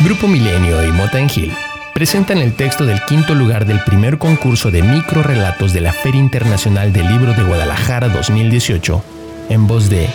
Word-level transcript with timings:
Grupo 0.00 0.28
Milenio 0.28 0.86
y 0.86 0.92
Motangil 0.92 1.52
presentan 1.94 2.36
el 2.36 2.54
texto 2.54 2.84
del 2.84 3.02
quinto 3.06 3.34
lugar 3.34 3.64
del 3.64 3.82
primer 3.82 4.18
concurso 4.18 4.70
de 4.70 4.82
microrelatos 4.82 5.72
de 5.72 5.80
la 5.80 5.90
Feria 5.90 6.20
Internacional 6.20 6.92
del 6.92 7.08
Libro 7.08 7.32
de 7.32 7.42
Guadalajara 7.42 8.10
2018 8.10 9.02
en 9.48 9.66
voz 9.66 9.88
de 9.88 10.06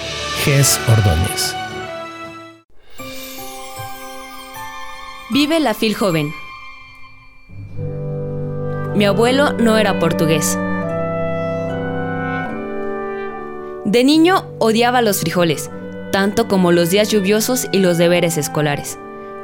Ges 0.43 0.79
Ordóñez. 0.87 1.55
Vive 5.31 5.59
la 5.59 5.73
Fil 5.73 5.95
Joven. 5.95 6.31
Mi 8.95 9.05
abuelo 9.05 9.53
no 9.53 9.79
era 9.79 9.97
portugués. 9.97 10.59
De 13.85 14.03
niño 14.03 14.45
odiaba 14.59 15.01
los 15.01 15.21
frijoles, 15.21 15.71
tanto 16.11 16.47
como 16.47 16.71
los 16.71 16.91
días 16.91 17.09
lluviosos 17.09 17.67
y 17.71 17.79
los 17.79 17.97
deberes 17.97 18.37
escolares. 18.37 18.99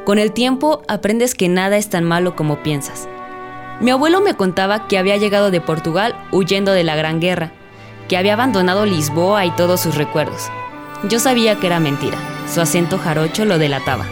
Con 0.08 0.20
el 0.20 0.32
tiempo 0.32 0.84
aprendes 0.88 1.36
que 1.36 1.50
nada 1.50 1.76
es 1.76 1.90
tan 1.90 2.06
malo 2.06 2.34
como 2.34 2.64
piensas. 2.64 3.10
Mi 3.82 3.92
abuelo 3.92 4.22
me 4.22 4.36
contaba 4.36 4.88
que 4.88 4.98
había 4.98 5.18
llegado 5.18 5.52
de 5.52 5.60
Portugal 5.60 6.16
huyendo 6.32 6.72
de 6.72 6.86
la 6.86 6.96
Gran 6.96 7.20
Guerra, 7.20 7.52
que 8.08 8.16
había 8.16 8.36
abandonado 8.36 8.86
Lisboa 8.86 9.46
y 9.46 9.52
todos 9.52 9.82
sus 9.82 9.96
recuerdos. 9.96 10.50
Yo 11.10 11.20
sabía 11.20 11.60
que 11.60 11.68
era 11.68 11.82
mentira, 11.82 12.18
su 12.50 12.62
acento 12.62 12.98
jarocho 12.98 13.44
lo 13.44 13.58
delataba. 13.58 14.06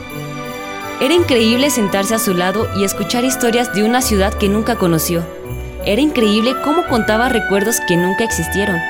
Era 0.99 1.13
increíble 1.13 1.69
sentarse 1.69 2.13
a 2.13 2.19
su 2.19 2.33
lado 2.33 2.67
y 2.75 2.83
escuchar 2.83 3.23
historias 3.23 3.73
de 3.73 3.85
una 3.85 4.01
ciudad 4.01 4.33
que 4.33 4.49
nunca 4.49 4.75
conoció. 4.75 5.23
Era 5.85 6.01
increíble 6.01 6.55
cómo 6.61 6.85
contaba 6.89 7.29
recuerdos 7.29 7.79
que 7.87 7.95
nunca 7.95 8.25
existieron. 8.25 8.81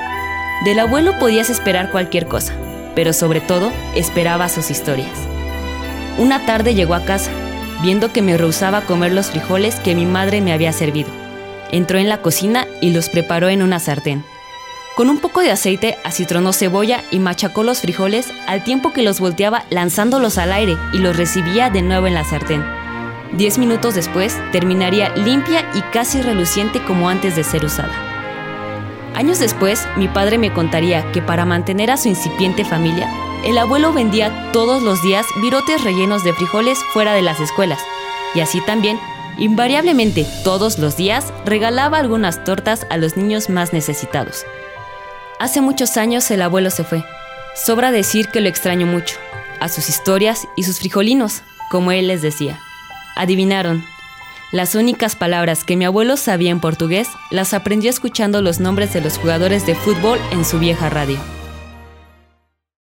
Del 0.65 0.79
abuelo 0.79 1.19
podías 1.19 1.51
esperar 1.51 1.91
cualquier 1.91 2.25
cosa, 2.25 2.55
pero 2.95 3.13
sobre 3.13 3.41
todo 3.41 3.71
esperaba 3.93 4.49
sus 4.49 4.71
historias. 4.71 5.34
Una 6.17 6.45
tarde 6.45 6.75
llegó 6.75 6.93
a 6.93 7.03
casa, 7.03 7.29
viendo 7.81 8.13
que 8.13 8.21
me 8.21 8.37
rehusaba 8.37 8.81
comer 8.81 9.11
los 9.11 9.31
frijoles 9.31 9.75
que 9.81 9.95
mi 9.95 10.05
madre 10.05 10.39
me 10.39 10.53
había 10.53 10.71
servido. 10.71 11.09
Entró 11.71 11.97
en 11.97 12.07
la 12.07 12.21
cocina 12.21 12.67
y 12.81 12.91
los 12.91 13.09
preparó 13.09 13.49
en 13.49 13.61
una 13.61 13.79
sartén. 13.79 14.23
Con 14.95 15.09
un 15.09 15.19
poco 15.19 15.41
de 15.41 15.51
aceite 15.51 15.97
acitronó 16.05 16.53
cebolla 16.53 17.03
y 17.11 17.19
machacó 17.19 17.63
los 17.63 17.81
frijoles 17.81 18.31
al 18.47 18.63
tiempo 18.63 18.93
que 18.93 19.03
los 19.03 19.19
volteaba 19.19 19.65
lanzándolos 19.69 20.37
al 20.37 20.53
aire 20.53 20.77
y 20.93 20.99
los 20.99 21.17
recibía 21.17 21.69
de 21.69 21.81
nuevo 21.81 22.07
en 22.07 22.13
la 22.13 22.23
sartén. 22.23 22.63
Diez 23.33 23.57
minutos 23.57 23.93
después 23.95 24.37
terminaría 24.53 25.13
limpia 25.17 25.69
y 25.75 25.81
casi 25.91 26.21
reluciente 26.21 26.81
como 26.85 27.09
antes 27.09 27.35
de 27.35 27.43
ser 27.43 27.65
usada. 27.65 28.14
Años 29.15 29.39
después, 29.39 29.87
mi 29.95 30.09
padre 30.09 30.37
me 30.37 30.51
contaría 30.51 31.09
que 31.13 31.21
para 31.21 31.45
mantener 31.45 31.89
a 31.89 31.95
su 31.95 32.09
incipiente 32.09 32.65
familia, 32.65 33.09
el 33.45 33.57
abuelo 33.57 33.93
vendía 33.93 34.51
todos 34.51 34.83
los 34.83 35.01
días 35.01 35.25
virotes 35.41 35.83
rellenos 35.85 36.25
de 36.25 36.33
frijoles 36.33 36.77
fuera 36.91 37.13
de 37.13 37.21
las 37.21 37.39
escuelas, 37.39 37.79
y 38.33 38.41
así 38.41 38.59
también, 38.59 38.99
invariablemente 39.37 40.27
todos 40.43 40.79
los 40.79 40.97
días, 40.97 41.31
regalaba 41.45 41.97
algunas 41.97 42.43
tortas 42.43 42.85
a 42.89 42.97
los 42.97 43.15
niños 43.15 43.49
más 43.49 43.71
necesitados. 43.71 44.45
Hace 45.39 45.61
muchos 45.61 45.95
años 45.95 46.29
el 46.29 46.41
abuelo 46.41 46.69
se 46.69 46.83
fue. 46.83 47.05
Sobra 47.55 47.91
decir 47.91 48.27
que 48.27 48.41
lo 48.41 48.49
extraño 48.49 48.85
mucho, 48.85 49.15
a 49.61 49.69
sus 49.69 49.87
historias 49.87 50.45
y 50.57 50.63
sus 50.63 50.79
frijolinos, 50.79 51.41
como 51.71 51.93
él 51.93 52.07
les 52.07 52.21
decía. 52.21 52.59
Adivinaron. 53.15 53.94
Las 54.55 54.73
únicas 54.73 55.17
palabras 55.17 55.65
que 55.65 55.75
mi 55.75 55.83
abuelo 55.83 56.15
sabía 56.15 56.49
en 56.49 56.61
portugués 56.61 57.09
las 57.29 57.53
aprendió 57.53 57.89
escuchando 57.89 58.41
los 58.41 58.61
nombres 58.61 58.93
de 58.93 59.01
los 59.01 59.17
jugadores 59.17 59.65
de 59.65 59.75
fútbol 59.75 60.17
en 60.31 60.45
su 60.45 60.59
vieja 60.59 60.89
radio. 60.89 61.34